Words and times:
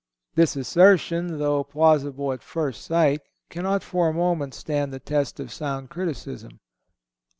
This 0.33 0.55
assertion, 0.55 1.37
though 1.37 1.63
plausible 1.63 2.33
at 2.33 2.41
first 2.41 2.85
sight, 2.85 3.21
cannot 3.51 3.83
for 3.83 4.07
a 4.09 4.13
moment 4.13 4.55
stand 4.55 4.91
the 4.91 4.99
test 4.99 5.39
of 5.39 5.53
sound 5.53 5.91
criticism. 5.91 6.59